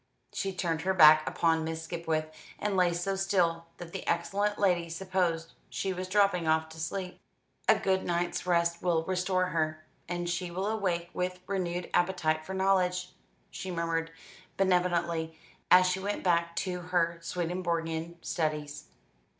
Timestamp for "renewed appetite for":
11.45-12.55